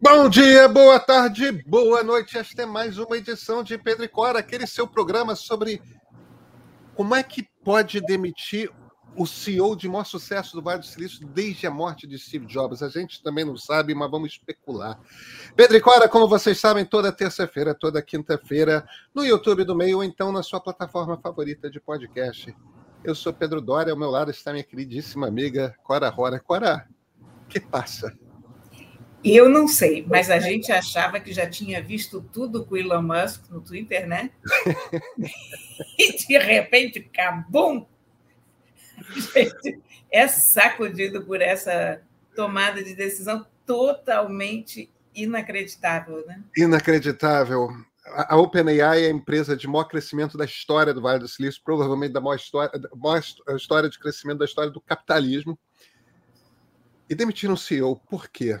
Bom 0.00 0.28
dia, 0.28 0.68
boa 0.68 1.00
tarde, 1.00 1.50
boa 1.66 2.04
noite. 2.04 2.38
Esta 2.38 2.62
é 2.62 2.66
mais 2.66 2.98
uma 2.98 3.16
edição 3.16 3.64
de 3.64 3.76
Pedro 3.76 4.04
e 4.04 4.08
Cora, 4.08 4.38
aquele 4.38 4.64
seu 4.64 4.86
programa 4.86 5.34
sobre 5.34 5.82
como 6.94 7.16
é 7.16 7.22
que 7.24 7.42
pode 7.64 8.00
demitir 8.00 8.70
o 9.16 9.26
CEO 9.26 9.74
de 9.74 9.88
maior 9.88 10.04
sucesso 10.04 10.54
do 10.54 10.62
Vale 10.62 10.78
do 10.78 10.86
Silício 10.86 11.26
desde 11.26 11.66
a 11.66 11.70
morte 11.72 12.06
de 12.06 12.16
Steve 12.16 12.46
Jobs. 12.46 12.80
A 12.80 12.88
gente 12.88 13.20
também 13.20 13.44
não 13.44 13.56
sabe, 13.56 13.92
mas 13.92 14.08
vamos 14.08 14.30
especular. 14.30 15.00
Pedro 15.56 15.76
e 15.76 15.80
Cora, 15.80 16.08
como 16.08 16.28
vocês 16.28 16.60
sabem, 16.60 16.84
toda 16.84 17.10
terça-feira, 17.10 17.74
toda 17.74 18.00
quinta-feira, 18.00 18.88
no 19.12 19.24
YouTube 19.24 19.64
do 19.64 19.74
Meio 19.74 19.96
ou 19.96 20.04
então 20.04 20.30
na 20.30 20.44
sua 20.44 20.60
plataforma 20.60 21.18
favorita 21.18 21.68
de 21.68 21.80
podcast. 21.80 22.56
Eu 23.02 23.16
sou 23.16 23.32
Pedro 23.32 23.60
Dória, 23.60 23.92
ao 23.92 23.98
meu 23.98 24.10
lado 24.10 24.30
está 24.30 24.52
minha 24.52 24.62
queridíssima 24.62 25.26
amiga 25.26 25.74
Cora 25.82 26.08
Rora. 26.08 26.38
Cora, 26.38 26.86
que 27.48 27.58
passa? 27.58 28.16
Eu 29.24 29.48
não 29.48 29.66
sei, 29.66 30.04
mas 30.06 30.30
a 30.30 30.38
gente 30.38 30.70
achava 30.70 31.18
que 31.18 31.32
já 31.32 31.48
tinha 31.48 31.82
visto 31.82 32.20
tudo 32.32 32.64
com 32.64 32.74
o 32.74 32.78
Elon 32.78 33.02
Musk 33.02 33.50
no 33.50 33.60
Twitter, 33.60 34.06
né? 34.06 34.30
e 35.98 36.16
de 36.16 36.38
repente, 36.38 37.00
cabum! 37.00 37.84
A 38.96 39.38
gente 39.38 39.80
é 40.10 40.28
sacudido 40.28 41.24
por 41.24 41.40
essa 41.40 42.00
tomada 42.34 42.82
de 42.82 42.94
decisão 42.94 43.44
totalmente 43.66 44.90
inacreditável, 45.14 46.24
né? 46.26 46.42
Inacreditável. 46.56 47.68
A 48.06 48.36
OpenAI 48.36 49.04
é 49.04 49.06
a 49.08 49.10
empresa 49.10 49.56
de 49.56 49.66
maior 49.66 49.84
crescimento 49.84 50.38
da 50.38 50.44
história 50.44 50.94
do 50.94 51.02
Vale 51.02 51.18
do 51.18 51.28
Silício, 51.28 51.60
provavelmente 51.62 52.12
da 52.12 52.20
maior 52.20 52.36
história, 52.36 52.78
da 52.78 52.88
maior 52.94 53.22
história 53.54 53.90
de 53.90 53.98
crescimento 53.98 54.38
da 54.38 54.44
história 54.44 54.70
do 54.70 54.80
capitalismo. 54.80 55.58
E 57.10 57.14
demitiram 57.14 57.54
o 57.54 57.58
CEO. 57.58 57.96
Por 58.08 58.28
quê? 58.28 58.58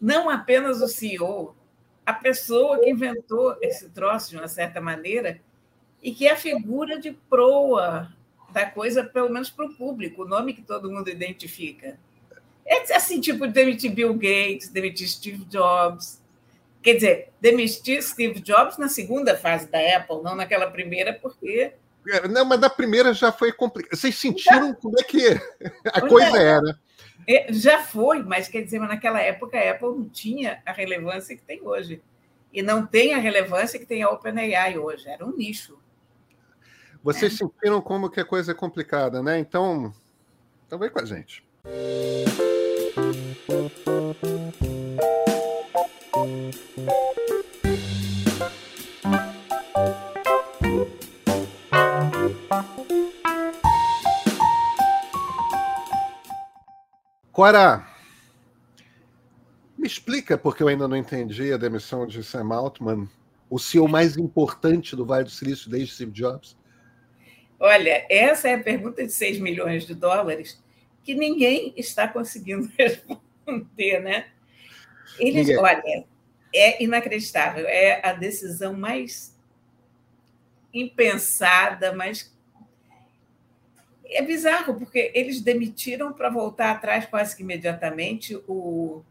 Não 0.00 0.28
apenas 0.30 0.80
o 0.80 0.88
CEO, 0.88 1.54
a 2.04 2.12
pessoa 2.12 2.78
que 2.80 2.90
inventou 2.90 3.56
esse 3.60 3.88
troço 3.90 4.30
de 4.30 4.36
uma 4.36 4.48
certa 4.48 4.80
maneira 4.80 5.40
e 6.02 6.12
que 6.12 6.28
é 6.28 6.32
a 6.32 6.36
figura 6.36 7.00
de 7.00 7.12
proa 7.28 8.12
da 8.52 8.64
coisa, 8.64 9.02
pelo 9.02 9.28
menos 9.28 9.50
para 9.50 9.66
o 9.66 9.74
público, 9.74 10.22
o 10.22 10.28
nome 10.28 10.54
que 10.54 10.62
todo 10.62 10.90
mundo 10.90 11.10
identifica. 11.10 11.98
É 12.64 12.94
assim, 12.94 13.20
tipo, 13.20 13.46
demitir 13.46 13.92
Bill 13.92 14.14
Gates, 14.14 14.68
demitir 14.68 15.08
Steve 15.08 15.44
Jobs. 15.44 16.20
Quer 16.82 16.94
dizer, 16.94 17.32
demitir 17.40 18.02
Steve 18.02 18.40
Jobs 18.40 18.78
na 18.78 18.88
segunda 18.88 19.36
fase 19.36 19.68
da 19.68 19.78
Apple, 19.96 20.22
não 20.22 20.34
naquela 20.34 20.70
primeira, 20.70 21.12
porque. 21.12 21.72
É, 22.08 22.28
não, 22.28 22.44
mas 22.44 22.60
na 22.60 22.70
primeira 22.70 23.12
já 23.12 23.32
foi 23.32 23.52
complicado. 23.52 23.96
Vocês 23.96 24.16
sentiram 24.16 24.74
como 24.74 24.98
é 24.98 25.02
que 25.02 25.40
a 25.92 26.00
coisa 26.00 26.38
era? 26.38 26.78
É, 27.26 27.52
já 27.52 27.82
foi, 27.82 28.22
mas 28.22 28.48
quer 28.48 28.62
dizer, 28.62 28.78
mas 28.78 28.88
naquela 28.88 29.20
época 29.20 29.58
a 29.58 29.70
Apple 29.70 29.88
não 29.88 30.08
tinha 30.08 30.62
a 30.64 30.72
relevância 30.72 31.36
que 31.36 31.42
tem 31.42 31.60
hoje. 31.60 32.00
E 32.52 32.62
não 32.62 32.86
tem 32.86 33.14
a 33.14 33.18
relevância 33.18 33.78
que 33.78 33.84
tem 33.84 34.02
a 34.02 34.10
OpenAI 34.10 34.78
hoje. 34.78 35.08
Era 35.08 35.26
um 35.26 35.36
nicho. 35.36 35.78
Vocês 37.02 37.34
é. 37.34 37.36
sentiram 37.36 37.80
como 37.80 38.10
que 38.10 38.20
a 38.20 38.24
coisa 38.24 38.52
é 38.52 38.54
complicada, 38.54 39.22
né? 39.22 39.38
Então, 39.38 39.92
então 40.66 40.78
vem 40.78 40.90
com 40.90 41.00
a 41.00 41.04
gente. 41.04 41.44
Cora, 57.36 57.86
me 59.76 59.86
explica, 59.86 60.38
porque 60.38 60.62
eu 60.62 60.68
ainda 60.68 60.88
não 60.88 60.96
entendi 60.96 61.52
a 61.52 61.58
demissão 61.58 62.06
de 62.06 62.24
Sam 62.24 62.50
Altman, 62.50 63.06
o 63.50 63.58
CEO 63.58 63.86
mais 63.86 64.16
importante 64.16 64.96
do 64.96 65.04
Vale 65.04 65.24
do 65.24 65.30
Silício 65.30 65.70
desde 65.70 65.92
Steve 65.92 66.12
Jobs. 66.12 66.56
Olha, 67.60 68.06
essa 68.08 68.48
é 68.48 68.54
a 68.54 68.62
pergunta 68.62 69.04
de 69.04 69.12
6 69.12 69.38
milhões 69.38 69.86
de 69.86 69.94
dólares 69.94 70.64
que 71.04 71.14
ninguém 71.14 71.74
está 71.76 72.08
conseguindo 72.08 72.72
responder, 72.78 74.00
né? 74.00 74.28
Eles, 75.18 75.46
ninguém. 75.46 75.58
olha, 75.58 76.06
é 76.54 76.82
inacreditável, 76.82 77.66
é 77.68 78.00
a 78.02 78.14
decisão 78.14 78.72
mais 78.72 79.38
impensada, 80.72 81.92
mais 81.92 82.34
é 84.10 84.22
bizarro, 84.22 84.74
porque 84.74 85.10
eles 85.14 85.40
demitiram 85.40 86.12
para 86.12 86.28
voltar 86.28 86.70
atrás 86.72 87.06
quase 87.06 87.36
que 87.36 87.42
imediatamente 87.42 88.36
o. 88.46 89.02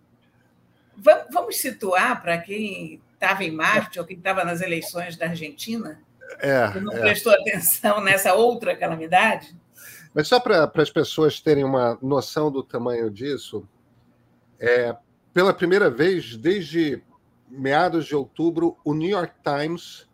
Vamos 1.32 1.58
situar 1.58 2.22
para 2.22 2.38
quem 2.38 3.02
estava 3.14 3.44
em 3.44 3.52
Marte 3.52 4.00
ou 4.00 4.06
quem 4.06 4.18
estava 4.18 4.46
nas 4.46 4.62
eleições 4.62 5.18
da 5.18 5.28
Argentina, 5.28 6.00
é, 6.40 6.72
que 6.72 6.80
não 6.80 6.94
é. 6.94 7.00
prestou 7.00 7.34
atenção 7.34 8.02
nessa 8.02 8.34
outra 8.34 8.76
calamidade. 8.76 9.56
Mas 10.14 10.30
só 10.30 10.40
para 10.40 10.72
as 10.74 10.90
pessoas 10.90 11.42
terem 11.42 11.66
uma 11.66 11.98
noção 12.02 12.50
do 12.50 12.64
tamanho 12.64 13.12
disso, 13.12 13.68
é, 14.58 14.96
pela 15.34 15.54
primeira 15.54 15.90
vez 15.90 16.38
desde 16.38 17.04
meados 17.50 18.06
de 18.06 18.16
outubro, 18.16 18.78
o 18.84 18.94
New 18.94 19.10
York 19.10 19.34
Times 19.44 20.08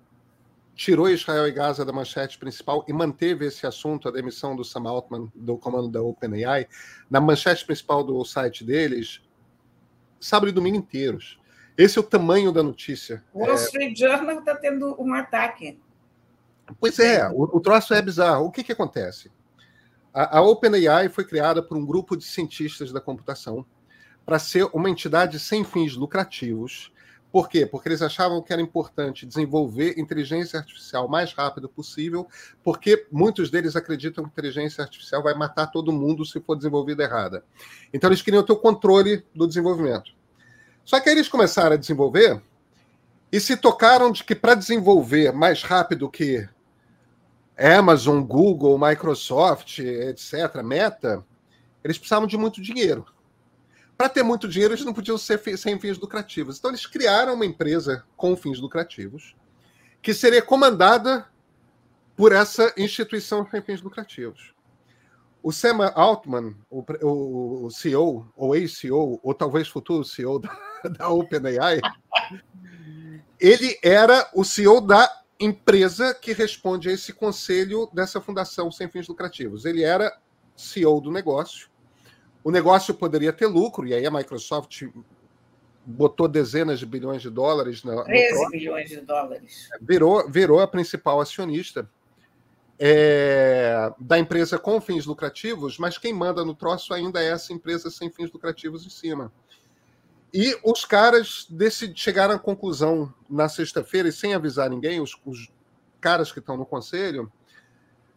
tirou 0.75 1.09
Israel 1.09 1.47
e 1.47 1.51
Gaza 1.51 1.85
da 1.85 1.93
manchete 1.93 2.37
principal 2.37 2.83
e 2.87 2.93
manteve 2.93 3.45
esse 3.45 3.67
assunto, 3.67 4.07
a 4.07 4.11
demissão 4.11 4.55
do 4.55 4.63
Sam 4.63 4.87
Altman, 4.87 5.31
do 5.35 5.57
comando 5.57 5.89
da 5.89 6.01
OpenAI, 6.01 6.67
na 7.09 7.21
manchete 7.21 7.65
principal 7.65 8.03
do 8.03 8.23
site 8.25 8.63
deles, 8.63 9.21
sábado 10.19 10.49
e 10.49 10.51
domingo 10.51 10.77
inteiros. 10.77 11.39
Esse 11.77 11.97
é 11.97 12.01
o 12.01 12.03
tamanho 12.03 12.51
da 12.51 12.61
notícia. 12.61 13.23
O 13.33 13.39
Wall 13.39 13.51
é. 13.51 13.55
Street 13.55 13.97
Journal 13.97 14.39
está 14.39 14.55
tendo 14.55 14.95
um 15.01 15.13
ataque. 15.13 15.79
Pois 16.79 16.99
é, 16.99 17.27
o, 17.29 17.57
o 17.57 17.59
troço 17.59 17.93
é 17.93 18.01
bizarro. 18.01 18.45
O 18.45 18.51
que, 18.51 18.63
que 18.63 18.71
acontece? 18.71 19.31
A, 20.13 20.39
a 20.39 20.41
OpenAI 20.41 21.09
foi 21.09 21.25
criada 21.25 21.61
por 21.63 21.77
um 21.77 21.85
grupo 21.85 22.15
de 22.15 22.23
cientistas 22.23 22.91
da 22.91 23.01
computação 23.01 23.65
para 24.25 24.39
ser 24.39 24.69
uma 24.73 24.89
entidade 24.89 25.39
sem 25.39 25.63
fins 25.63 25.95
lucrativos 25.95 26.91
por 27.31 27.47
quê? 27.47 27.65
Porque 27.65 27.87
eles 27.87 28.01
achavam 28.01 28.41
que 28.41 28.51
era 28.51 28.61
importante 28.61 29.25
desenvolver 29.25 29.97
inteligência 29.97 30.59
artificial 30.59 31.05
o 31.05 31.09
mais 31.09 31.31
rápido 31.31 31.69
possível, 31.69 32.27
porque 32.61 33.07
muitos 33.09 33.49
deles 33.49 33.75
acreditam 33.75 34.25
que 34.25 34.29
inteligência 34.29 34.83
artificial 34.83 35.23
vai 35.23 35.33
matar 35.33 35.67
todo 35.67 35.93
mundo 35.93 36.25
se 36.25 36.41
for 36.41 36.55
desenvolvida 36.55 37.03
errada. 37.03 37.43
Então 37.93 38.09
eles 38.09 38.21
queriam 38.21 38.43
ter 38.43 38.51
o 38.51 38.57
controle 38.57 39.23
do 39.33 39.47
desenvolvimento. 39.47 40.11
Só 40.83 40.99
que 40.99 41.07
aí 41.07 41.15
eles 41.15 41.29
começaram 41.29 41.73
a 41.73 41.79
desenvolver 41.79 42.41
e 43.31 43.39
se 43.39 43.55
tocaram 43.55 44.11
de 44.11 44.25
que 44.25 44.35
para 44.35 44.53
desenvolver 44.53 45.31
mais 45.31 45.63
rápido 45.63 46.09
que 46.09 46.45
Amazon, 47.57 48.21
Google, 48.21 48.77
Microsoft, 48.77 49.79
etc., 49.79 50.61
Meta, 50.63 51.23
eles 51.81 51.97
precisavam 51.97 52.27
de 52.27 52.37
muito 52.37 52.61
dinheiro 52.61 53.05
para 54.01 54.09
ter 54.09 54.23
muito 54.23 54.47
dinheiro, 54.47 54.73
eles 54.73 54.83
não 54.83 54.95
podiam 54.95 55.15
ser 55.15 55.39
sem 55.55 55.79
fins 55.79 55.99
lucrativos. 55.99 56.57
Então, 56.57 56.71
eles 56.71 56.87
criaram 56.87 57.35
uma 57.35 57.45
empresa 57.45 58.03
com 58.17 58.35
fins 58.35 58.59
lucrativos, 58.59 59.35
que 60.01 60.11
seria 60.11 60.41
comandada 60.41 61.27
por 62.15 62.31
essa 62.31 62.73
instituição 62.75 63.47
sem 63.47 63.61
fins 63.61 63.79
lucrativos. 63.79 64.55
O 65.43 65.51
Sam 65.51 65.85
Altman, 65.93 66.55
o, 66.67 67.69
CEO, 67.69 68.27
ou 68.35 68.55
ex-CEO, 68.55 69.19
ou 69.21 69.33
talvez 69.35 69.67
futuro 69.67 70.03
CEO 70.03 70.39
da, 70.39 70.49
da 70.97 71.09
OpenAI, 71.09 71.79
ele 73.39 73.77
era 73.83 74.27
o 74.33 74.43
CEO 74.43 74.81
da 74.81 75.07
empresa 75.39 76.11
que 76.15 76.33
responde 76.33 76.89
a 76.89 76.91
esse 76.91 77.13
conselho 77.13 77.87
dessa 77.93 78.19
fundação 78.19 78.71
sem 78.71 78.89
fins 78.89 79.07
lucrativos. 79.07 79.63
Ele 79.63 79.83
era 79.83 80.11
CEO 80.55 80.99
do 80.99 81.11
negócio 81.11 81.70
o 82.43 82.51
negócio 82.51 82.93
poderia 82.93 83.31
ter 83.31 83.47
lucro, 83.47 83.87
e 83.87 83.93
aí 83.93 84.05
a 84.05 84.11
Microsoft 84.11 84.83
botou 85.85 86.27
dezenas 86.27 86.79
de 86.79 86.85
bilhões 86.85 87.21
de 87.21 87.29
dólares. 87.29 87.83
Na, 87.83 88.03
13 88.03 88.49
bilhões 88.51 88.89
de 88.89 89.01
dólares. 89.01 89.69
Virou, 89.81 90.29
virou 90.29 90.59
a 90.59 90.67
principal 90.67 91.19
acionista 91.19 91.89
é, 92.79 93.91
da 93.99 94.17
empresa 94.17 94.57
com 94.57 94.81
fins 94.81 95.05
lucrativos, 95.05 95.77
mas 95.77 95.97
quem 95.97 96.13
manda 96.13 96.43
no 96.43 96.55
troço 96.55 96.93
ainda 96.93 97.21
é 97.21 97.27
essa 97.27 97.53
empresa 97.53 97.91
sem 97.91 98.09
fins 98.09 98.31
lucrativos 98.31 98.85
em 98.85 98.89
cima. 98.89 99.31
E 100.33 100.57
os 100.63 100.85
caras 100.85 101.45
decid, 101.49 101.95
chegaram 101.95 102.33
à 102.35 102.39
conclusão 102.39 103.13
na 103.29 103.49
sexta-feira, 103.49 104.09
e 104.09 104.11
sem 104.13 104.33
avisar 104.33 104.69
ninguém, 104.69 104.99
os, 104.99 105.15
os 105.25 105.51
caras 105.99 106.31
que 106.31 106.39
estão 106.39 106.57
no 106.57 106.65
conselho, 106.65 107.31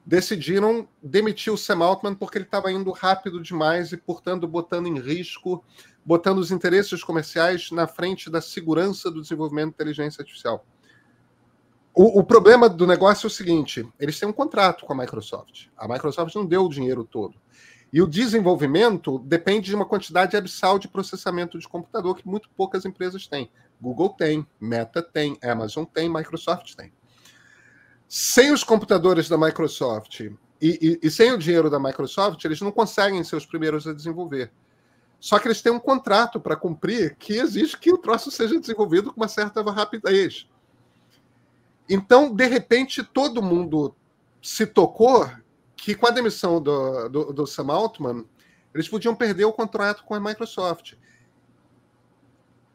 decidiram 0.05 0.87
demitir 1.03 1.53
o 1.53 1.57
Sam 1.57 1.83
Altman 1.85 2.15
porque 2.15 2.39
ele 2.39 2.45
estava 2.45 2.71
indo 2.71 2.91
rápido 2.91 3.43
demais 3.43 3.93
e, 3.93 3.97
portanto, 3.97 4.47
botando 4.47 4.87
em 4.87 4.99
risco, 4.99 5.65
botando 6.05 6.39
os 6.39 6.51
interesses 6.51 7.03
comerciais 7.03 7.71
na 7.71 7.87
frente 7.87 8.31
da 8.31 8.41
segurança 8.41 9.11
do 9.11 9.23
desenvolvimento 9.23 9.69
de 9.69 9.75
inteligência 9.75 10.21
artificial. 10.21 10.67
O, 11.95 12.21
o, 12.21 12.25
problema 12.25 12.69
do 12.69 12.87
negócio 12.87 13.27
é 13.27 13.29
o 13.29 13.31
seguinte: 13.31 13.89
eles 13.99 14.19
têm 14.19 14.29
um 14.29 14.33
contrato 14.33 14.85
com 14.85 14.93
a 14.93 14.97
Microsoft. 14.97 15.69
A 15.77 15.89
Microsoft 15.89 16.35
não 16.35 16.45
deu 16.45 16.65
o 16.65 16.69
dinheiro 16.69 17.05
todo. 17.05 17.41
E 17.93 18.03
o 18.03 18.09
desenvolvimento 18.09 19.21
depende 19.21 19.67
de 19.67 19.75
uma 19.77 19.87
quantidade 19.87 20.37
abissal 20.37 20.81
de 20.81 20.89
processamento 20.89 21.57
de 21.57 21.69
computador 21.69 22.17
que 22.17 22.27
muito 22.27 22.51
poucas 22.57 22.85
empresas 22.85 23.29
têm. 23.29 23.49
Google 23.81 24.11
tem, 24.11 24.45
Meta 24.61 25.01
tem, 25.01 25.39
Amazon 25.41 25.85
tem, 25.85 26.13
Microsoft 26.13 26.75
tem. 26.75 26.93
Sem 28.17 28.53
os 28.53 28.63
computadores 28.63 29.29
da 29.29 29.37
Microsoft 29.37 30.21
e, 30.21 30.31
e, 30.63 31.01
e 31.03 31.11
sem 31.11 31.33
o 31.33 31.37
dinheiro 31.37 31.69
da 31.69 31.81
Microsoft, 31.81 32.45
eles 32.45 32.61
não 32.61 32.71
conseguem 32.71 33.25
ser 33.25 33.35
os 33.35 33.45
primeiros 33.45 33.89
a 33.89 33.93
desenvolver. 33.93 34.53
Só 35.19 35.37
que 35.37 35.49
eles 35.49 35.61
têm 35.61 35.73
um 35.73 35.81
contrato 35.81 36.39
para 36.39 36.55
cumprir 36.55 37.17
que 37.17 37.33
exige 37.33 37.77
que 37.77 37.93
o 37.93 37.99
troço 37.99 38.31
seja 38.31 38.61
desenvolvido 38.61 39.13
com 39.13 39.21
uma 39.21 39.27
certa 39.27 39.61
rapidez. 39.63 40.49
Então, 41.89 42.33
de 42.33 42.47
repente, 42.47 43.03
todo 43.03 43.43
mundo 43.43 43.93
se 44.41 44.65
tocou 44.65 45.29
que 45.75 45.97
com 45.97 46.07
a 46.07 46.13
demissão 46.13 46.63
do, 46.63 47.09
do, 47.09 47.33
do 47.33 47.47
Sam 47.49 47.73
Altman, 47.73 48.25
eles 48.73 48.89
podiam 48.89 49.17
perder 49.17 49.47
o 49.47 49.53
contrato 49.53 50.05
com 50.05 50.15
a 50.15 50.21
Microsoft. 50.21 50.95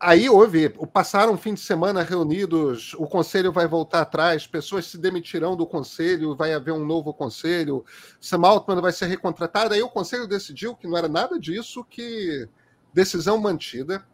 Aí 0.02 0.30
houve, 0.30 0.70
passaram 0.94 1.34
um 1.34 1.38
fim 1.38 1.54
de 1.54 1.60
semana 1.60 2.04
reunidos, 2.04 2.94
o 2.94 3.06
conselho 3.06 3.52
vai 3.52 3.68
voltar 3.68 4.00
atrás, 4.00 4.48
pessoas 4.48 4.86
se 4.86 4.98
demitirão 4.98 5.58
do 5.58 5.68
conselho, 5.68 6.38
vai 6.38 6.54
haver 6.54 6.72
um 6.72 6.86
novo 6.86 7.14
conselho, 7.14 7.84
Sam 8.22 8.48
Altman 8.48 8.80
vai 8.80 8.94
ser 8.94 9.08
recontratado. 9.08 9.74
Aí 9.74 9.82
o 9.82 9.90
conselho 9.90 10.26
decidiu 10.26 10.74
que 10.74 10.88
não 10.88 10.98
era 10.98 11.10
nada 11.10 11.38
disso, 11.38 11.84
que 11.84 12.48
decisão 12.94 13.38
mantida. 13.38 14.06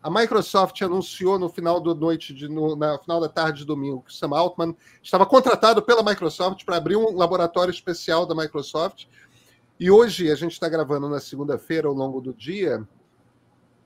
A 0.00 0.08
Microsoft 0.08 0.80
anunciou 0.80 1.40
no 1.40 1.48
final 1.48 1.80
da 1.80 1.92
noite, 1.92 2.32
de, 2.32 2.48
no 2.48 2.76
na 2.76 2.96
final 2.98 3.20
da 3.20 3.28
tarde 3.28 3.60
de 3.60 3.66
domingo, 3.66 4.02
que 4.02 4.14
Sam 4.14 4.36
Altman 4.36 4.76
estava 5.02 5.26
contratado 5.26 5.82
pela 5.82 6.04
Microsoft 6.04 6.64
para 6.64 6.76
abrir 6.76 6.94
um 6.94 7.16
laboratório 7.16 7.72
especial 7.72 8.26
da 8.26 8.34
Microsoft. 8.34 9.06
E 9.78 9.90
hoje, 9.90 10.30
a 10.30 10.36
gente 10.36 10.52
está 10.52 10.68
gravando 10.68 11.08
na 11.08 11.18
segunda-feira, 11.18 11.88
ao 11.88 11.94
longo 11.94 12.20
do 12.20 12.32
dia, 12.32 12.86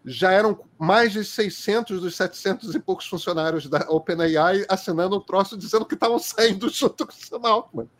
já 0.06 0.30
eram 0.30 0.64
mais 0.78 1.12
de 1.12 1.24
600 1.24 2.00
dos 2.00 2.14
700 2.14 2.76
e 2.76 2.78
poucos 2.78 3.08
funcionários 3.08 3.68
da 3.68 3.80
OpenAI 3.88 4.64
assinando 4.68 5.16
um 5.16 5.20
troço 5.20 5.58
dizendo 5.58 5.84
que 5.84 5.94
estavam 5.94 6.20
saindo 6.20 6.68
junto 6.70 7.04
com 7.04 7.12
o 7.12 7.16
Sam 7.16 7.40
Altman. 7.42 7.90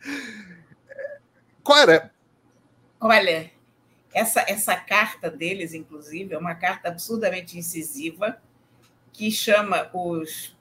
Qual 1.61 1.77
era? 1.77 2.09
Olha, 3.01 3.51
essa, 4.13 4.39
essa 4.47 4.77
carta 4.77 5.29
deles, 5.29 5.73
inclusive, 5.73 6.33
é 6.33 6.37
uma 6.37 6.55
carta 6.55 6.87
absurdamente 6.87 7.57
incisiva 7.57 8.41
que 9.11 9.29
chama 9.29 9.89
os 9.93 10.55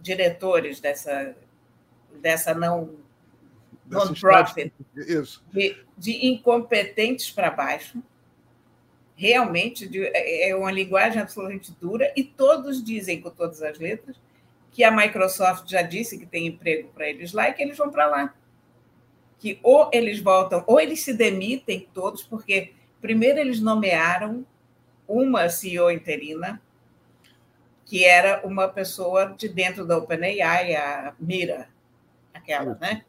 diretores 0.00 0.80
dessa, 0.80 1.36
dessa 2.20 2.52
não 2.52 2.96
non-profit 3.86 4.72
de, 5.52 5.84
de 5.96 6.26
incompetentes 6.26 7.30
para 7.30 7.50
baixo 7.50 8.02
realmente 9.20 9.86
de, 9.86 10.02
é, 10.02 10.48
é 10.48 10.56
uma 10.56 10.72
linguagem 10.72 11.20
absolutamente 11.20 11.76
dura, 11.78 12.10
e 12.16 12.24
todos 12.24 12.82
dizem 12.82 13.20
com 13.20 13.28
todas 13.28 13.60
as 13.60 13.78
letras 13.78 14.16
que 14.72 14.82
a 14.82 14.90
Microsoft 14.90 15.68
já 15.68 15.82
disse 15.82 16.16
que 16.18 16.24
tem 16.24 16.46
emprego 16.46 16.88
para 16.94 17.06
eles 17.06 17.34
lá 17.34 17.50
e 17.50 17.52
que 17.52 17.62
eles 17.62 17.76
vão 17.76 17.90
para 17.90 18.06
lá. 18.06 18.34
Que 19.38 19.60
ou 19.62 19.90
eles 19.92 20.20
voltam, 20.20 20.64
ou 20.66 20.80
eles 20.80 21.02
se 21.02 21.12
demitem 21.12 21.86
todos, 21.92 22.22
porque 22.22 22.72
primeiro 22.98 23.38
eles 23.38 23.60
nomearam 23.60 24.46
uma 25.06 25.50
CEO 25.50 25.90
interina, 25.90 26.60
que 27.84 28.04
era 28.04 28.40
uma 28.46 28.68
pessoa 28.68 29.34
de 29.36 29.48
dentro 29.48 29.84
da 29.84 29.98
OpenAI, 29.98 30.74
a 30.76 31.14
Mira, 31.20 31.68
aquela, 32.32 32.74
né? 32.80 33.04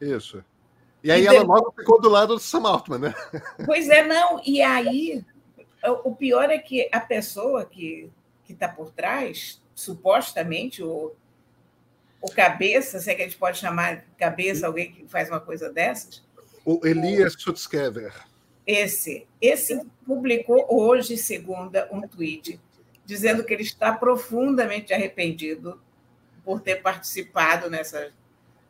Isso. 0.00 0.44
E 1.02 1.10
aí 1.10 1.22
e 1.22 1.26
ela 1.26 1.42
logo 1.42 1.72
ficou 1.76 2.00
do 2.00 2.08
lado 2.08 2.34
do 2.34 2.40
Sam 2.40 2.68
Altman, 2.68 2.98
né? 2.98 3.14
Pois 3.64 3.88
é, 3.88 4.04
não. 4.04 4.40
E 4.44 4.60
aí 4.60 5.24
o 5.90 6.14
pior 6.14 6.50
é 6.50 6.58
que 6.58 6.88
a 6.92 7.00
pessoa 7.00 7.64
que 7.64 8.10
está 8.48 8.68
por 8.68 8.90
trás, 8.92 9.60
supostamente, 9.74 10.82
o, 10.82 11.12
o 12.20 12.30
cabeça, 12.30 12.98
se 13.00 13.10
é 13.10 13.14
que 13.14 13.22
a 13.22 13.24
gente 13.24 13.38
pode 13.38 13.58
chamar 13.58 13.96
de 13.96 14.06
cabeça 14.18 14.66
alguém 14.66 14.92
que 14.92 15.06
faz 15.08 15.28
uma 15.28 15.40
coisa 15.40 15.72
dessas. 15.72 16.24
O 16.64 16.80
Elias 16.84 17.34
Schutzkever. 17.34 18.12
Esse, 18.66 19.26
esse 19.40 19.80
publicou 20.04 20.66
hoje, 20.68 21.16
segunda, 21.16 21.88
um 21.92 22.02
tweet 22.02 22.60
dizendo 23.04 23.44
que 23.44 23.54
ele 23.54 23.62
está 23.62 23.92
profundamente 23.92 24.92
arrependido 24.92 25.80
por 26.44 26.60
ter 26.60 26.82
participado 26.82 27.70
nessa, 27.70 28.10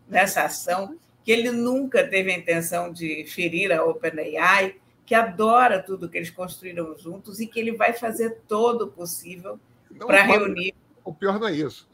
nessa 0.06 0.42
ação, 0.42 0.98
que 1.24 1.32
ele 1.32 1.50
nunca 1.50 2.06
teve 2.06 2.30
a 2.30 2.36
intenção 2.36 2.92
de 2.92 3.24
ferir 3.24 3.72
a 3.72 3.82
OpenAI, 3.84 4.76
que 5.06 5.14
adora 5.14 5.80
tudo 5.80 6.08
que 6.08 6.18
eles 6.18 6.30
construíram 6.30 6.98
juntos 6.98 7.38
e 7.38 7.46
que 7.46 7.60
ele 7.60 7.72
vai 7.72 7.92
fazer 7.92 8.40
todo 8.48 8.82
o 8.82 8.88
possível 8.88 9.58
para 10.04 10.22
reunir. 10.22 10.74
O 11.04 11.14
pior 11.14 11.38
não 11.38 11.46
é 11.46 11.52
isso. 11.52 11.88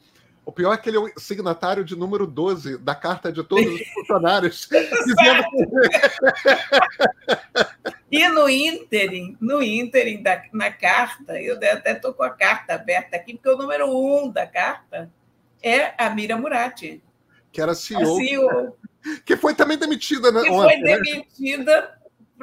O 0.45 0.51
pior 0.51 0.73
é 0.73 0.77
que 0.77 0.89
ele 0.89 0.97
é 0.97 0.99
o 0.99 1.19
signatário 1.19 1.85
de 1.85 1.95
número 1.95 2.27
12 2.27 2.77
da 2.79 2.93
carta 2.93 3.31
de 3.31 3.43
todos 3.43 3.65
os 3.65 3.87
funcionários. 3.93 4.67
dizendo 5.05 5.43
e 8.11 8.27
no 8.27 8.49
ínterim, 8.49 9.37
no 9.39 9.63
ínterim 9.63 10.21
da, 10.21 10.43
na 10.51 10.71
carta, 10.71 11.39
eu 11.39 11.55
até 11.55 11.93
estou 11.93 12.13
com 12.13 12.23
a 12.23 12.29
carta 12.29 12.73
aberta 12.73 13.15
aqui, 13.15 13.35
porque 13.35 13.49
o 13.49 13.57
número 13.57 13.87
um 13.87 14.29
da 14.29 14.45
carta 14.45 15.09
é 15.61 15.93
a 15.97 16.09
Mira 16.09 16.35
Murati. 16.35 17.01
Que 17.51 17.61
era 17.61 17.75
CEO. 17.75 18.17
CEO. 18.17 18.77
Que 19.25 19.35
foi 19.35 19.53
também 19.53 19.77
demitida, 19.77 20.31
né? 20.31 20.41
Que 20.43 20.47
foi 20.47 20.77
né? 20.77 20.97
demitida 20.97 21.93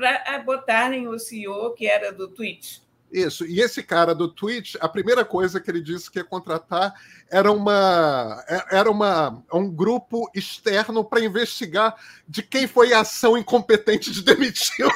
para 0.00 0.38
botarem 0.38 1.06
o 1.06 1.18
CEO 1.18 1.74
que 1.74 1.86
era 1.86 2.10
do 2.10 2.28
Twitch. 2.28 2.78
Isso, 3.12 3.44
e 3.44 3.60
esse 3.60 3.82
cara 3.82 4.14
do 4.14 4.32
Twitch, 4.32 4.76
a 4.80 4.88
primeira 4.88 5.24
coisa 5.24 5.60
que 5.60 5.68
ele 5.68 5.82
disse 5.82 6.08
que 6.08 6.20
ia 6.20 6.24
contratar 6.24 6.94
era 7.28 7.50
uma 7.50 8.44
é, 8.48 8.78
era 8.78 8.88
uma 8.88 9.42
um 9.52 9.68
grupo 9.68 10.30
externo 10.32 11.04
para 11.04 11.24
investigar 11.24 11.96
de 12.28 12.40
quem 12.40 12.68
foi 12.68 12.92
a 12.92 13.00
ação 13.00 13.36
incompetente 13.36 14.12
de 14.12 14.22
demitir 14.22 14.86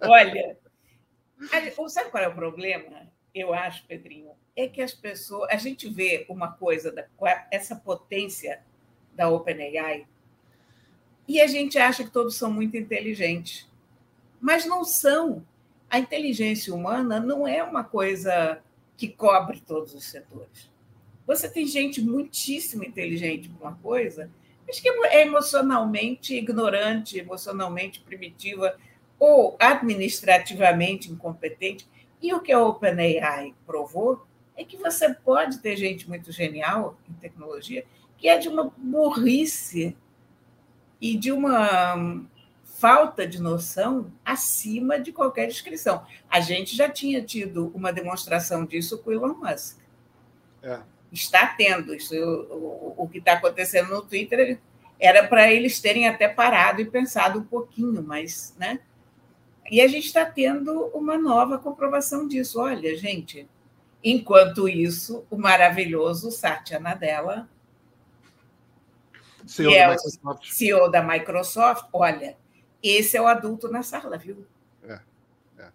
Olha, 0.00 0.58
sabe 1.88 2.10
qual 2.10 2.24
é 2.24 2.28
o 2.28 2.34
problema? 2.34 3.08
Eu 3.32 3.54
acho, 3.54 3.86
Pedrinho, 3.86 4.32
é 4.56 4.66
que 4.66 4.82
as 4.82 4.92
pessoas, 4.92 5.48
a 5.48 5.56
gente 5.56 5.88
vê 5.88 6.26
uma 6.28 6.50
coisa 6.50 6.90
da 6.90 7.04
essa 7.52 7.76
potência 7.76 8.60
da 9.14 9.28
OpenAI 9.28 10.08
e 11.30 11.40
a 11.40 11.46
gente 11.46 11.78
acha 11.78 12.02
que 12.02 12.10
todos 12.10 12.34
são 12.34 12.50
muito 12.50 12.76
inteligentes. 12.76 13.68
Mas 14.40 14.66
não 14.66 14.84
são. 14.84 15.44
A 15.88 15.98
inteligência 15.98 16.74
humana 16.74 17.20
não 17.20 17.46
é 17.46 17.62
uma 17.62 17.84
coisa 17.84 18.60
que 18.96 19.06
cobre 19.06 19.62
todos 19.64 19.94
os 19.94 20.04
setores. 20.04 20.68
Você 21.26 21.48
tem 21.48 21.66
gente 21.66 22.02
muitíssimo 22.02 22.84
inteligente 22.84 23.48
para 23.48 23.68
uma 23.68 23.78
coisa, 23.78 24.28
mas 24.66 24.80
que 24.80 24.88
é 24.88 25.22
emocionalmente 25.22 26.34
ignorante, 26.34 27.18
emocionalmente 27.18 28.00
primitiva 28.00 28.76
ou 29.16 29.56
administrativamente 29.60 31.12
incompetente. 31.12 31.86
E 32.20 32.34
o 32.34 32.40
que 32.40 32.50
a 32.50 32.60
OpenAI 32.60 33.54
provou 33.64 34.26
é 34.56 34.64
que 34.64 34.76
você 34.76 35.14
pode 35.14 35.58
ter 35.58 35.76
gente 35.76 36.08
muito 36.08 36.32
genial 36.32 36.98
em 37.08 37.12
tecnologia 37.14 37.84
que 38.20 38.28
é 38.28 38.36
de 38.36 38.48
uma 38.48 38.70
burrice 38.76 39.96
e 41.00 41.16
de 41.16 41.32
uma 41.32 42.20
falta 42.80 43.26
de 43.26 43.40
noção 43.40 44.10
acima 44.24 44.98
de 44.98 45.12
qualquer 45.12 45.46
descrição. 45.46 46.04
A 46.30 46.40
gente 46.40 46.74
já 46.74 46.88
tinha 46.88 47.22
tido 47.22 47.70
uma 47.74 47.92
demonstração 47.92 48.64
disso 48.64 48.98
com 48.98 49.10
o 49.10 49.12
Elon 49.12 49.34
Musk. 49.34 49.78
É. 50.62 50.80
Está 51.12 51.46
tendo. 51.46 51.94
Isso, 51.94 52.14
o, 52.14 52.94
o 52.96 53.08
que 53.08 53.18
está 53.18 53.34
acontecendo 53.34 53.90
no 53.90 54.02
Twitter 54.02 54.58
era 54.98 55.26
para 55.26 55.52
eles 55.52 55.80
terem 55.80 56.08
até 56.08 56.28
parado 56.28 56.80
e 56.80 56.84
pensado 56.84 57.38
um 57.38 57.44
pouquinho, 57.44 58.02
mas. 58.02 58.54
Né? 58.58 58.80
E 59.70 59.80
a 59.80 59.86
gente 59.86 60.06
está 60.06 60.24
tendo 60.24 60.86
uma 60.94 61.18
nova 61.18 61.58
comprovação 61.58 62.26
disso. 62.26 62.60
Olha, 62.60 62.96
gente, 62.96 63.46
enquanto 64.02 64.68
isso, 64.68 65.24
o 65.30 65.36
maravilhoso 65.36 66.30
Satya 66.30 66.80
Nadella 66.80 67.48
CEO, 69.46 69.72
é 69.72 69.86
da 69.86 69.92
Microsoft. 69.92 70.50
CEO 70.50 70.90
da 70.90 71.02
Microsoft, 71.02 71.88
olha, 71.92 72.36
esse 72.82 73.16
é 73.16 73.22
o 73.22 73.26
adulto 73.26 73.68
na 73.68 73.82
sala, 73.82 74.16
viu? 74.16 74.46
É, 74.82 75.00
é. 75.58 75.68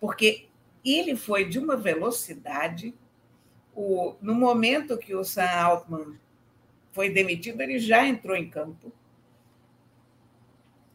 Porque 0.00 0.48
ele 0.84 1.16
foi 1.16 1.44
de 1.44 1.58
uma 1.58 1.76
velocidade. 1.76 2.94
O, 3.74 4.16
no 4.20 4.34
momento 4.34 4.98
que 4.98 5.14
o 5.14 5.24
Sam 5.24 5.48
Altman 5.50 6.18
foi 6.92 7.10
demitido, 7.10 7.60
ele 7.60 7.78
já 7.78 8.06
entrou 8.06 8.36
em 8.36 8.48
campo. 8.48 8.92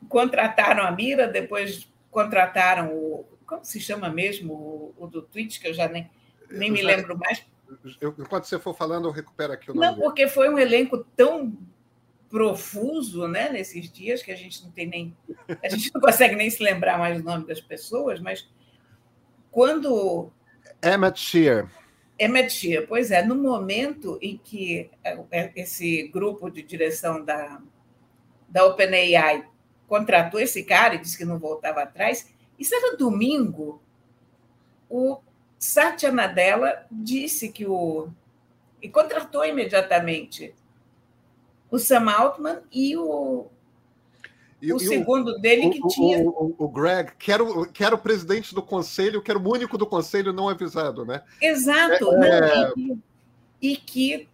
Contrataram 0.10 0.84
a 0.84 0.92
Mira, 0.92 1.28
depois 1.28 1.90
contrataram 2.12 2.94
o. 2.94 3.26
Como 3.46 3.64
se 3.64 3.80
chama 3.80 4.10
mesmo? 4.10 4.54
O, 4.54 4.96
o 4.98 5.08
do 5.08 5.22
Twitch, 5.22 5.60
que 5.60 5.68
eu 5.68 5.74
já 5.74 5.88
nem, 5.88 6.10
nem 6.50 6.72
me 6.72 6.82
lembro 6.82 7.18
mais 7.18 7.46
eu, 8.00 8.15
enquanto 8.18 8.46
você 8.46 8.60
for 8.60 8.75
falando, 8.75 9.08
eu 9.08 9.12
recupero 9.12 9.53
aqui 9.53 9.72
o 9.72 9.74
nome. 9.74 9.88
Não, 9.88 9.96
porque 9.96 10.27
foi 10.27 10.50
um 10.50 10.58
elenco 10.58 11.06
tão 11.15 11.58
profuso, 12.30 13.27
né, 13.27 13.50
nesses 13.50 13.92
dias 13.92 14.24
que 14.24 14.32
a 14.32 14.36
gente 14.36 14.63
não 14.63 14.72
tem 14.72 14.88
nem 14.88 15.15
a 15.62 15.70
gente 15.70 15.92
não 15.94 16.01
consegue 16.01 16.36
nem 16.36 16.50
se 16.50 16.63
lembrar 16.63 16.98
mais 16.98 17.20
o 17.20 17.24
nome 17.24 17.46
das 17.46 17.62
pessoas, 17.62 18.20
mas 18.20 18.50
quando 19.51 20.32
Emmett 20.82 21.20
Shear. 21.20 21.72
Emmett 22.18 22.51
Shear, 22.51 22.88
pois 22.88 23.12
é, 23.12 23.24
no 23.24 23.36
momento 23.36 24.18
em 24.20 24.36
que 24.44 24.89
é, 25.03 25.20
é, 25.32 25.51
esse 25.56 26.08
grupo 26.08 26.50
de 26.50 26.63
direção 26.63 27.24
da 27.24 27.62
da 28.50 28.65
OpenAI 28.65 29.48
contratou 29.88 30.39
esse 30.39 30.63
cara 30.63 30.96
e 30.96 31.00
disse 31.00 31.18
que 31.18 31.25
não 31.25 31.39
voltava 31.39 31.82
atrás, 31.82 32.32
isso 32.58 32.74
era 32.74 32.96
domingo. 32.96 33.82
O 34.89 35.20
Satya 35.63 36.12
Nadella 36.12 36.86
disse 36.91 37.48
que 37.48 37.65
o 37.65 38.10
e 38.82 38.89
contratou 38.89 39.46
imediatamente 39.46 40.53
o 41.72 41.79
Sam 41.79 42.12
Altman 42.12 42.60
e 42.70 42.98
o, 42.98 43.48
e, 44.62 44.74
o 44.74 44.75
e 44.75 44.79
segundo 44.82 45.29
o, 45.29 45.39
dele 45.39 45.70
que 45.70 45.79
o, 45.82 45.88
tinha. 45.88 46.22
O, 46.22 46.67
Greg, 46.67 47.13
que 47.17 47.32
era, 47.32 47.41
o, 47.41 47.65
que 47.65 47.82
era 47.82 47.96
o 47.96 47.98
presidente 47.98 48.53
do 48.53 48.62
conselho, 48.62 49.22
que 49.22 49.32
era 49.32 49.39
o 49.39 49.50
único 49.50 49.77
do 49.77 49.88
conselho 49.88 50.34
não 50.34 50.50
avisado, 50.50 51.05
né? 51.05 51.24
Exato. 51.41 52.12
É... 52.22 52.74
Não, 52.75 52.77
e, 52.77 53.00
e, 53.62 53.77
que 53.77 54.27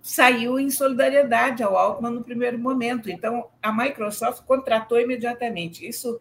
saiu 0.00 0.58
em 0.58 0.70
solidariedade 0.70 1.62
ao 1.62 1.76
Altman 1.76 2.12
no 2.12 2.24
primeiro 2.24 2.58
momento. 2.58 3.10
Então, 3.10 3.50
a 3.62 3.70
Microsoft 3.70 4.42
contratou 4.46 4.98
imediatamente. 4.98 5.86
Isso. 5.86 6.18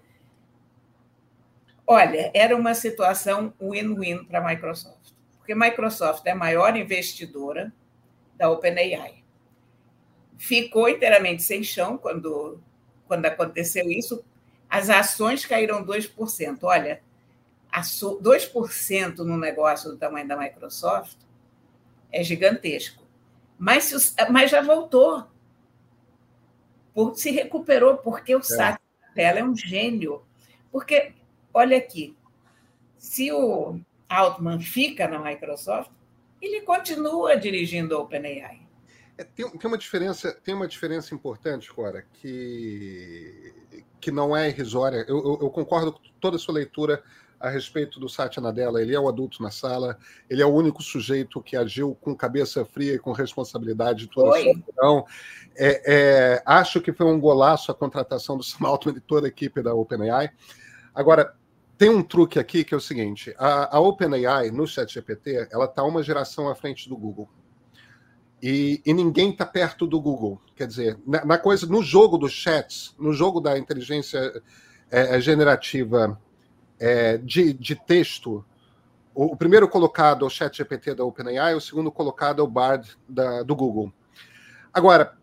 Olha, 1.92 2.32
era 2.34 2.56
uma 2.56 2.74
situação 2.74 3.54
win-win 3.62 4.24
para 4.26 4.40
a 4.40 4.48
Microsoft, 4.48 5.12
porque 5.38 5.54
a 5.54 5.56
Microsoft 5.56 6.26
é 6.26 6.32
a 6.32 6.36
maior 6.36 6.76
investidora 6.78 7.74
da 8.38 8.50
OpenAI 8.50 9.22
ficou 10.42 10.90
inteiramente 10.90 11.44
sem 11.44 11.64
chão 11.64 12.00
quando, 12.00 12.60
quando 13.08 13.28
aconteceu 13.28 13.92
isso. 13.92 14.26
As 14.68 14.90
ações 14.90 15.46
caíram 15.46 15.86
2%. 15.86 16.58
Olha, 16.64 17.00
2% 17.72 19.18
no 19.20 19.38
negócio 19.38 19.92
do 19.92 19.98
tamanho 19.98 20.28
da 20.28 20.36
Microsoft 20.36 21.16
é 22.12 22.24
gigantesco. 22.24 23.04
Mas, 23.56 24.16
mas 24.32 24.50
já 24.50 24.64
voltou. 24.64 25.28
Por, 26.92 27.16
se 27.16 27.30
recuperou, 27.30 27.98
porque 27.98 28.36
o 28.36 28.40
é. 28.40 28.78
Dela 29.14 29.40
é 29.40 29.44
um 29.44 29.56
gênio. 29.56 30.24
Porque, 30.72 31.14
olha 31.54 31.78
aqui, 31.78 32.16
se 32.98 33.32
o 33.32 33.80
Altman 34.08 34.60
fica 34.60 35.08
na 35.08 35.20
Microsoft, 35.20 35.92
ele 36.42 36.62
continua 36.62 37.36
dirigindo 37.36 37.96
a 37.96 38.00
OpenAI. 38.00 38.62
É, 39.18 39.24
tem, 39.24 39.50
tem, 39.50 39.68
uma 39.68 39.78
diferença, 39.78 40.32
tem 40.44 40.54
uma 40.54 40.68
diferença 40.68 41.14
importante, 41.14 41.72
Cora, 41.72 42.06
que, 42.14 43.54
que 44.00 44.12
não 44.12 44.36
é 44.36 44.50
irrisória. 44.50 45.06
Eu, 45.08 45.18
eu, 45.18 45.40
eu, 45.44 45.50
concordo 45.50 45.94
com 45.94 46.00
toda 46.20 46.38
a 46.38 46.40
sua 46.40 46.56
leitura 46.56 47.04
a 47.40 47.50
respeito 47.50 48.00
do 48.00 48.08
Satya 48.08 48.42
Nadella. 48.42 48.82
Ele 48.82 48.96
é 48.96 49.00
o 49.00 49.08
adulto 49.08 49.42
na 49.42 49.52
sala, 49.52 49.98
ele 50.30 50.42
é 50.42 50.46
o 50.46 50.54
único 50.54 50.82
sujeito 50.82 51.42
que 51.42 51.56
agiu 51.56 51.96
com 52.02 52.16
cabeça 52.16 52.64
fria 52.66 52.96
e 52.96 53.00
com 53.00 53.12
responsabilidade 53.12 54.06
de 54.06 54.12
toda 54.12 54.38
a 54.38 54.42
sua. 54.42 55.06
É, 55.56 55.82
é, 55.86 56.44
acho 56.46 56.80
que 56.82 56.94
foi 56.94 57.06
um 57.06 57.20
golaço 57.20 57.72
a 57.72 57.76
contratação 57.76 58.38
do 58.38 58.44
Sam 58.44 58.68
Altman 58.68 58.96
e 58.98 59.02
toda 59.02 59.28
a 59.28 59.30
equipe 59.30 59.62
da 59.62 59.74
OpenAI. 59.74 60.32
Agora, 60.94 61.36
tem 61.82 61.90
um 61.90 62.04
truque 62.04 62.38
aqui 62.38 62.64
que 62.64 62.76
é 62.76 62.78
o 62.78 62.80
seguinte: 62.80 63.34
a, 63.40 63.76
a 63.76 63.80
OpenAI 63.80 64.52
no 64.52 64.68
ChatGPT 64.68 65.48
ela 65.50 65.66
está 65.66 65.84
uma 65.84 66.04
geração 66.04 66.48
à 66.48 66.54
frente 66.54 66.88
do 66.88 66.96
Google. 66.96 67.28
E, 68.40 68.84
e 68.86 68.94
ninguém 68.94 69.32
está 69.32 69.48
perto 69.48 69.88
do 69.88 70.00
Google. 70.00 70.40
Quer 70.56 70.68
dizer, 70.68 71.00
na, 71.08 71.26
na, 71.26 71.38
coisa, 71.40 71.66
no 71.66 71.82
jogo 71.82 72.20
dos 72.20 72.34
chats, 72.34 72.94
no 73.00 73.14
jogo 73.14 73.42
da 73.42 73.58
inteligência 73.58 74.20
é, 74.92 75.16
é, 75.16 75.20
generativa 75.20 76.22
é, 76.80 77.18
de, 77.18 77.52
de 77.52 77.76
texto, 77.76 78.46
o, 79.16 79.34
o, 79.34 79.36
primeiro 79.36 79.68
colocado 79.68 80.24
é 80.24 80.28
o 80.28 80.30
chat 80.30 80.56
GPT 80.56 80.94
da 80.94 81.04
OpenAI, 81.04 81.56
o 81.56 81.62
segundo 81.62 81.92
colocado 81.92 82.42
é 82.42 82.44
o 82.44 82.48
Bard 82.48 82.96
da, 83.10 83.42
do 83.42 83.56
Google. 83.56 83.92
Agora, 84.72 85.18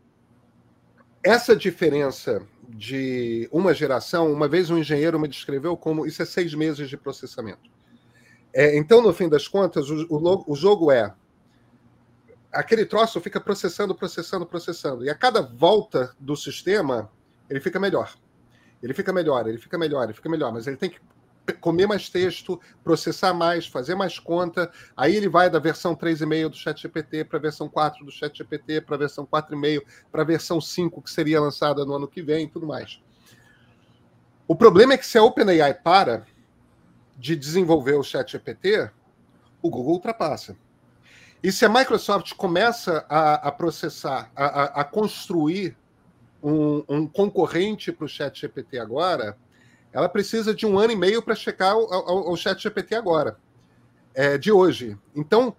essa 1.23 1.55
diferença 1.55 2.43
de 2.69 3.49
uma 3.51 3.73
geração, 3.73 4.31
uma 4.33 4.47
vez 4.47 4.71
um 4.71 4.79
engenheiro 4.79 5.19
me 5.19 5.27
descreveu 5.27 5.77
como 5.77 6.07
isso 6.07 6.23
é 6.23 6.25
seis 6.25 6.55
meses 6.55 6.89
de 6.89 6.97
processamento. 6.97 7.71
É, 8.53 8.77
então, 8.77 9.01
no 9.03 9.13
fim 9.13 9.29
das 9.29 9.49
contas, 9.49 9.89
o, 9.89 10.07
o, 10.11 10.53
o 10.53 10.55
jogo 10.55 10.91
é 10.91 11.15
aquele 12.53 12.85
troço 12.85 13.21
fica 13.21 13.41
processando, 13.41 13.95
processando, 13.95 14.47
processando. 14.47 15.05
E 15.05 15.11
a 15.11 15.15
cada 15.15 15.43
volta 15.43 16.15
do 16.19 16.37
sistema, 16.37 17.11
ele 17.49 17.61
fica 17.61 17.79
melhor. 17.79 18.15
Ele 18.83 18.95
fica 18.95 19.13
melhor, 19.13 19.49
ele 19.49 19.59
fica 19.59 19.77
melhor, 19.77 20.05
ele 20.05 20.15
fica 20.15 20.29
melhor, 20.29 20.53
mas 20.53 20.67
ele 20.67 20.77
tem 20.77 20.91
que 20.91 21.01
comer 21.55 21.87
mais 21.87 22.09
texto, 22.09 22.61
processar 22.83 23.33
mais, 23.33 23.67
fazer 23.67 23.95
mais 23.95 24.19
conta. 24.19 24.71
Aí 24.97 25.17
ele 25.17 25.29
vai 25.29 25.51
da 25.51 25.59
versão 25.59 25.95
3,5 25.95 26.49
do 26.49 26.57
ChatGPT 26.57 27.25
para 27.25 27.39
a 27.39 27.43
versão 27.43 27.69
4 27.69 28.05
do 28.05 28.11
ChatGPT, 28.11 28.81
para 28.81 28.97
a 28.97 28.99
versão 28.99 29.27
4,5, 29.27 29.83
para 30.11 30.23
a 30.23 30.25
versão 30.25 30.61
5 30.61 31.03
que 31.03 31.11
seria 31.11 31.41
lançada 31.41 31.85
no 31.85 31.95
ano 31.95 32.09
que 32.09 32.23
vem 32.23 32.45
e 32.45 32.49
tudo 32.49 32.67
mais. 32.67 33.01
O 34.47 34.55
problema 34.55 34.95
é 34.95 34.99
que 34.99 35.07
se 35.07 35.19
a 35.19 35.23
OpenAI 35.23 35.75
para 35.75 36.27
de 37.17 37.35
desenvolver 37.35 37.95
o 37.95 38.03
ChatGPT, 38.03 38.91
o 39.61 39.69
Google 39.69 39.95
ultrapassa. 39.95 40.57
E 41.43 41.53
se 41.53 41.65
a 41.65 41.69
Microsoft 41.69 42.35
começa 42.35 43.05
a, 43.09 43.49
a 43.49 43.53
processar, 43.53 44.31
a, 44.35 44.81
a, 44.81 44.85
construir 44.85 45.77
um, 46.43 46.85
um 46.89 47.07
concorrente 47.07 47.93
para 47.93 48.05
o 48.05 48.09
Chat 48.09 48.41
GPT 48.41 48.79
agora, 48.79 49.37
ela 49.93 50.09
precisa 50.09 50.55
de 50.55 50.67
um 50.67 50.79
ano 50.79 50.93
e 50.93 50.97
meio 50.97 51.23
para 51.23 51.35
checar 51.35 51.77
o, 51.77 51.85
o, 51.85 52.33
o 52.33 52.37
Chat 52.37 52.63
GPT 52.63 52.95
agora, 52.95 53.39
é, 54.15 54.37
de 54.37 54.53
hoje. 54.53 54.97
Então, 55.15 55.55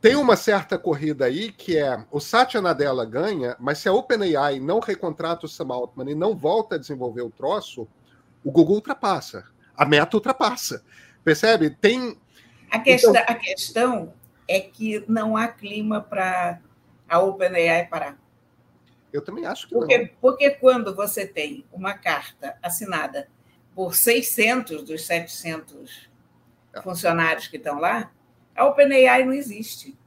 tem 0.00 0.16
uma 0.16 0.34
certa 0.34 0.76
corrida 0.76 1.26
aí 1.26 1.52
que 1.52 1.78
é 1.78 2.04
o 2.10 2.18
Satya 2.18 2.60
Nadella 2.60 3.04
ganha, 3.04 3.56
mas 3.60 3.78
se 3.78 3.88
a 3.88 3.92
OpenAI 3.92 4.58
não 4.58 4.80
recontrata 4.80 5.46
o 5.46 5.48
Sam 5.48 5.68
Altman 5.72 6.10
e 6.10 6.14
não 6.14 6.34
volta 6.34 6.74
a 6.74 6.78
desenvolver 6.78 7.22
o 7.22 7.30
troço, 7.30 7.86
o 8.44 8.50
Google 8.50 8.74
ultrapassa. 8.74 9.44
A 9.76 9.84
meta 9.84 10.16
ultrapassa. 10.16 10.84
Percebe? 11.22 11.70
Tem. 11.70 12.18
A 12.68 12.82
então... 12.84 13.12
a 13.14 13.34
questão 13.34 14.12
é 14.48 14.58
que 14.58 15.04
não 15.06 15.36
há 15.36 15.46
clima 15.46 16.00
para 16.00 16.58
a 17.08 17.20
OpenAI 17.20 17.86
parar. 17.86 18.18
Eu 19.12 19.22
também 19.22 19.44
acho 19.46 19.68
que 19.68 19.74
porque, 19.74 19.98
não. 19.98 20.08
Porque 20.20 20.50
quando 20.50 20.94
você 20.94 21.26
tem 21.26 21.64
uma 21.72 21.94
carta 21.94 22.56
assinada 22.62 23.28
por 23.74 23.94
600 23.94 24.82
dos 24.82 25.06
700 25.06 26.10
é. 26.74 26.82
funcionários 26.82 27.46
que 27.46 27.56
estão 27.56 27.78
lá, 27.78 28.10
a 28.54 28.66
OpenAI 28.66 29.24
não 29.24 29.32
existe. 29.32 29.98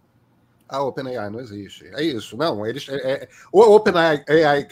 A 0.67 0.81
OpenAI 0.81 1.29
não 1.29 1.39
existe. 1.39 1.88
É 1.93 2.03
isso. 2.03 2.35
Não, 2.35 2.65
eles. 2.65 2.88
É, 2.89 3.12
é, 3.12 3.29
o 3.51 3.62
OpenAI 3.62 4.24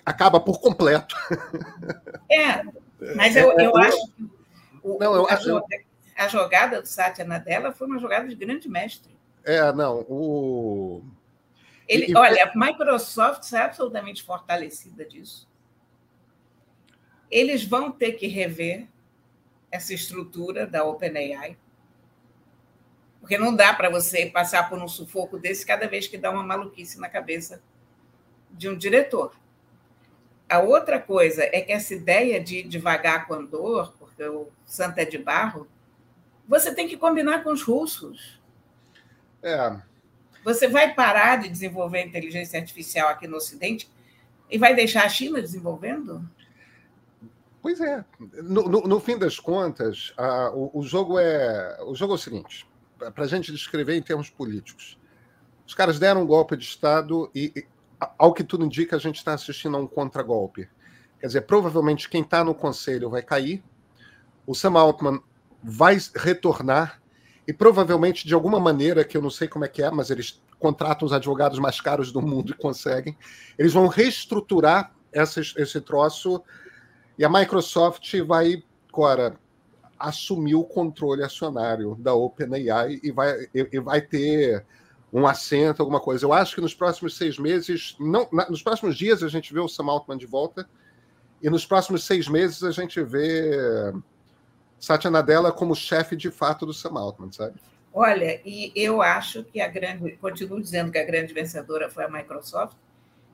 acaba 0.06 0.40
por 0.40 0.60
completo. 0.60 1.16
É, 2.32 2.64
mas 3.16 3.36
eu, 3.36 3.52
eu 3.60 3.78
é, 3.78 3.88
acho 3.88 4.08
que 4.08 4.30
o, 4.84 4.98
não, 5.00 5.16
eu, 5.16 5.28
a, 5.30 5.40
eu, 5.46 5.64
a 6.18 6.28
jogada 6.28 6.82
do 6.82 6.88
Satya 6.88 7.24
Nadella 7.24 7.72
foi 7.72 7.88
uma 7.88 8.00
jogada 8.00 8.28
de 8.28 8.36
grande 8.36 8.68
mestre. 8.68 9.16
É, 9.44 9.72
não, 9.72 10.06
o. 10.10 11.04
Ele, 11.94 12.12
e, 12.12 12.16
olha, 12.16 12.46
a 12.46 12.58
Microsoft 12.58 13.44
sai 13.44 13.62
absolutamente 13.62 14.24
fortalecida 14.24 15.06
disso. 15.06 15.48
Eles 17.30 17.64
vão 17.64 17.92
ter 17.92 18.14
que 18.14 18.28
rever 18.28 18.88
essa 19.72 19.94
estrutura 19.94 20.68
da 20.68 20.84
OpenAI, 20.84 21.58
porque 23.20 23.38
não 23.38 23.56
dá 23.56 23.74
para 23.74 23.90
você 23.90 24.26
passar 24.26 24.70
por 24.70 24.78
um 24.78 24.88
sufoco 24.88 25.40
desse 25.40 25.66
cada 25.66 25.88
vez 25.88 26.08
que 26.08 26.18
dá 26.18 26.30
uma 26.30 26.44
maluquice 26.44 27.00
na 27.00 27.10
cabeça 27.10 27.62
de 28.52 28.70
um 28.70 28.78
diretor. 28.78 29.36
A 30.50 30.60
outra 30.60 31.00
coisa 31.00 31.44
é 31.44 31.62
que 31.62 31.72
essa 31.72 31.94
ideia 31.96 32.40
de 32.40 32.64
devagar 32.64 33.28
com 33.28 33.34
andor, 33.34 33.94
porque 33.98 34.24
o 34.24 34.50
santo 34.66 35.00
é 35.00 35.06
de 35.06 35.18
barro, 35.18 35.68
você 36.48 36.76
tem 36.76 36.88
que 36.88 36.98
combinar 36.98 37.44
com 37.44 37.52
os 37.52 37.64
russos. 37.64 38.42
É. 39.42 39.82
Você 40.44 40.68
vai 40.68 40.94
parar 40.94 41.38
de 41.38 41.50
desenvolver 41.50 42.06
inteligência 42.06 42.60
artificial 42.60 43.10
aqui 43.10 43.28
no 43.28 43.38
Ocidente 43.38 43.90
e 44.50 44.58
vai 44.58 44.76
deixar 44.76 45.06
a 45.06 45.10
China 45.10 45.42
desenvolvendo? 45.42 46.28
Pois 47.62 47.80
é. 47.80 48.04
No, 48.20 48.64
no, 48.64 48.82
no 48.82 49.00
fim 49.00 49.18
das 49.18 49.40
contas, 49.40 50.14
a, 50.18 50.52
o, 50.52 50.80
o, 50.80 50.84
jogo 50.84 51.18
é 51.18 51.78
o 51.84 51.96
jogo 51.96 52.14
é 52.14 52.16
o 52.16 52.20
seguinte: 52.20 52.68
para 53.16 53.24
a 53.24 53.28
gente 53.28 53.52
descrever 53.52 53.96
em 53.96 54.02
termos 54.02 54.30
políticos, 54.30 55.00
os 55.66 55.74
caras 55.74 55.98
deram 55.98 56.24
um 56.24 56.28
golpe 56.28 56.58
de 56.58 56.66
Estado 56.66 57.32
e, 57.34 57.54
e 57.56 57.66
ao 58.20 58.34
que 58.34 58.44
tudo 58.44 58.66
indica, 58.66 58.98
a 58.98 59.00
gente 59.00 59.16
está 59.16 59.34
assistindo 59.34 59.78
a 59.78 59.80
um 59.80 59.88
contragolpe. 59.88 60.68
Quer 61.22 61.28
dizer, 61.28 61.42
provavelmente 61.42 62.10
quem 62.10 62.22
está 62.22 62.44
no 62.44 62.54
conselho 62.54 63.10
vai 63.10 63.22
cair, 63.22 63.64
o 64.46 64.54
Sam 64.54 64.78
Altman 64.78 65.22
vai 65.64 65.98
retornar 66.14 67.02
e 67.48 67.54
provavelmente 67.54 68.28
de 68.28 68.34
alguma 68.34 68.60
maneira, 68.60 69.04
que 69.04 69.18
eu 69.18 69.22
não 69.22 69.30
sei 69.30 69.48
como 69.48 69.66
é 69.66 69.68
que 69.68 69.84
é, 69.84 69.92
mas 69.92 70.10
eles 70.10 70.42
contratam 70.60 71.06
os 71.06 71.14
advogados 71.14 71.60
mais 71.60 71.82
caros 71.82 72.12
do 72.12 72.22
mundo 72.22 72.52
e 72.52 72.56
conseguem, 72.56 73.18
eles 73.58 73.74
vão 73.74 73.88
reestruturar 73.88 74.94
essa, 75.12 75.42
esse 75.42 75.82
troço 75.82 76.42
e 77.18 77.26
a 77.26 77.30
Microsoft 77.30 78.14
vai, 78.26 78.64
Cora, 78.92 79.38
assumir 80.00 80.56
o 80.56 80.64
controle 80.64 81.24
acionário 81.24 81.96
da 81.96 82.14
OpenAI 82.14 83.00
e 83.04 83.12
vai, 83.12 83.48
e, 83.54 83.70
e 83.72 83.80
vai 83.80 84.02
ter 84.02 84.66
um 85.12 85.28
assento, 85.28 85.82
alguma 85.82 86.00
coisa. 86.00 86.26
Eu 86.26 86.34
acho 86.34 86.56
que 86.56 86.62
nos 86.62 86.74
próximos 86.74 87.16
seis 87.16 87.38
meses, 87.38 87.96
não, 88.00 88.28
na, 88.32 88.50
nos 88.50 88.64
próximos 88.64 88.98
dias 88.98 89.22
a 89.22 89.28
gente 89.28 89.54
vê 89.54 89.60
o 89.60 89.68
Sam 89.68 89.86
Altman 89.86 90.18
de 90.18 90.26
volta, 90.26 90.68
e 91.42 91.50
nos 91.50 91.66
próximos 91.66 92.04
seis 92.04 92.28
meses 92.28 92.64
a 92.64 92.72
gente 92.72 93.02
vê 93.04 93.94
Satya 94.84 95.10
Nadella 95.10 95.50
como 95.50 95.74
chefe 95.74 96.14
de 96.14 96.30
fato 96.30 96.66
do 96.66 96.74
Sam 96.74 97.00
Altman, 97.00 97.32
sabe? 97.32 97.56
Olha, 97.94 98.42
e 98.44 98.70
eu 98.76 99.02
acho 99.02 99.42
que 99.46 99.62
a 99.62 99.68
grande, 99.70 100.18
continuo 100.18 100.60
dizendo 100.60 100.92
que 100.92 100.98
a 100.98 101.06
grande 101.06 101.34
vencedora 101.34 101.90
foi 101.90 102.04
a 102.04 102.10
Microsoft, 102.10 102.76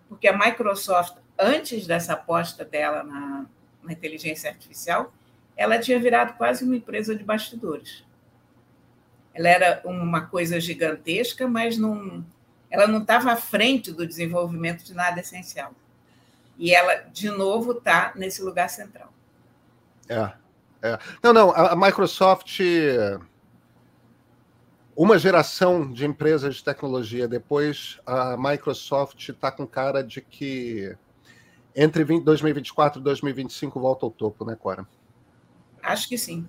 porque 0.07 0.27
a 0.27 0.37
Microsoft, 0.37 1.17
antes 1.39 1.87
dessa 1.87 2.13
aposta 2.13 2.63
dela 2.63 3.03
na, 3.03 3.47
na 3.81 3.91
inteligência 3.91 4.51
artificial, 4.51 5.11
ela 5.57 5.79
tinha 5.79 5.99
virado 5.99 6.37
quase 6.37 6.63
uma 6.63 6.75
empresa 6.75 7.15
de 7.15 7.23
bastidores. 7.23 8.05
Ela 9.33 9.49
era 9.49 9.81
uma 9.85 10.27
coisa 10.27 10.59
gigantesca, 10.59 11.47
mas 11.47 11.79
não, 11.79 12.23
ela 12.69 12.85
não 12.85 13.01
estava 13.01 13.31
à 13.31 13.35
frente 13.35 13.91
do 13.91 14.05
desenvolvimento 14.05 14.83
de 14.83 14.93
nada 14.93 15.19
essencial. 15.19 15.73
E 16.59 16.75
ela, 16.75 16.93
de 17.11 17.31
novo, 17.31 17.71
está 17.71 18.13
nesse 18.15 18.43
lugar 18.43 18.69
central. 18.69 19.11
É, 20.07 20.31
é. 20.81 20.97
Não, 21.21 21.33
não, 21.33 21.51
a 21.51 21.75
Microsoft, 21.75 22.59
uma 24.95 25.17
geração 25.17 25.91
de 25.91 26.05
empresas 26.05 26.55
de 26.55 26.63
tecnologia 26.63 27.27
depois, 27.27 27.99
a 28.05 28.35
Microsoft 28.37 29.29
está 29.29 29.51
com 29.51 29.65
cara 29.65 30.03
de 30.03 30.21
que 30.21 30.95
entre 31.75 32.03
2024 32.03 32.99
e 32.99 33.03
2025 33.03 33.79
volta 33.79 34.05
ao 34.05 34.11
topo, 34.11 34.43
né, 34.45 34.55
Cora? 34.55 34.87
Acho 35.81 36.09
que 36.09 36.17
sim. 36.17 36.47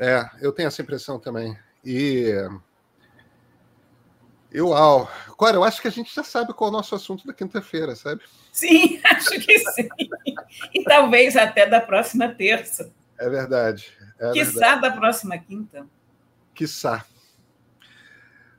É, 0.00 0.24
eu 0.40 0.52
tenho 0.52 0.68
essa 0.68 0.80
impressão 0.80 1.18
também. 1.18 1.56
E. 1.84 2.32
Eu, 4.50 4.68
uau. 4.68 5.08
Cora, 5.36 5.56
eu 5.56 5.62
acho 5.62 5.80
que 5.80 5.88
a 5.88 5.90
gente 5.90 6.14
já 6.14 6.24
sabe 6.24 6.54
qual 6.54 6.70
é 6.70 6.72
o 6.72 6.76
nosso 6.76 6.94
assunto 6.94 7.26
da 7.26 7.32
quinta-feira, 7.32 7.94
sabe? 7.94 8.22
Sim, 8.50 9.00
acho 9.04 9.30
que 9.38 9.58
sim. 9.58 9.88
E 10.74 10.82
talvez 10.82 11.36
até 11.36 11.66
da 11.66 11.80
próxima 11.80 12.28
terça. 12.28 12.90
É 13.20 13.28
verdade. 13.28 13.92
É 14.18 14.32
Quiçá 14.32 14.74
verdade. 14.74 14.80
da 14.80 14.90
próxima 14.92 15.38
quinta. 15.38 15.86
Quiçá. 16.54 17.04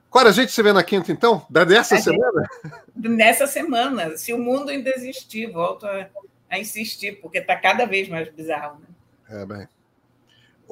Cora, 0.08 0.28
a 0.28 0.32
gente 0.32 0.52
se 0.52 0.62
vê 0.62 0.72
na 0.72 0.82
quinta, 0.82 1.10
então? 1.10 1.44
Da 1.50 1.64
dessa 1.64 1.96
a 1.96 2.00
semana? 2.00 2.48
Gente, 2.94 3.08
nessa 3.08 3.46
semana. 3.46 4.16
Se 4.16 4.32
o 4.32 4.38
mundo 4.38 4.70
ainda 4.70 4.90
existir, 4.90 5.50
volto 5.50 5.86
a, 5.86 6.08
a 6.48 6.58
insistir, 6.58 7.20
porque 7.20 7.38
está 7.38 7.56
cada 7.56 7.84
vez 7.84 8.08
mais 8.08 8.32
bizarro. 8.32 8.80
Né? 8.80 9.42
É, 9.42 9.46
bem 9.46 9.68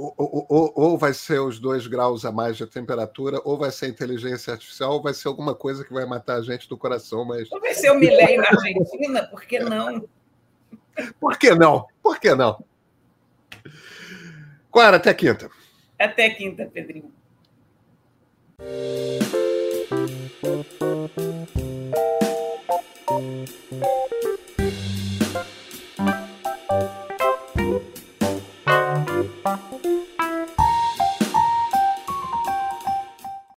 ou, 0.00 0.46
ou, 0.48 0.72
ou, 0.74 0.98
vai 0.98 1.12
ser 1.12 1.40
os 1.40 1.58
dois 1.58 1.86
graus 1.86 2.24
a 2.24 2.32
mais 2.32 2.56
de 2.56 2.66
temperatura, 2.66 3.40
ou 3.44 3.58
vai 3.58 3.70
ser 3.70 3.88
inteligência 3.88 4.52
artificial, 4.52 4.92
ou 4.92 5.02
vai 5.02 5.12
ser 5.12 5.28
alguma 5.28 5.54
coisa 5.54 5.84
que 5.84 5.92
vai 5.92 6.06
matar 6.06 6.36
a 6.36 6.42
gente 6.42 6.68
do 6.68 6.76
coração. 6.76 7.24
Mas... 7.24 7.50
Ou 7.52 7.60
vai 7.60 7.74
ser 7.74 7.90
o 7.90 7.98
Milley 7.98 8.38
na 8.38 8.48
Argentina, 8.48 9.26
por 9.26 9.44
que 9.44 9.58
não? 9.58 10.08
Por 11.20 11.38
que 11.38 11.54
não? 11.54 11.86
Por 12.02 12.18
que 12.18 12.34
não? 12.34 12.64
Clara, 14.70 14.96
até 14.96 15.12
quinta. 15.14 15.50
Até 15.98 16.30
quinta, 16.30 16.64
Pedrinho. 16.66 17.12
Thank 23.10 23.50
you. 23.72 24.49